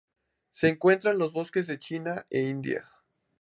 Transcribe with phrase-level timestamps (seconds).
[0.49, 2.87] Se encuentra en los bosques de China e India.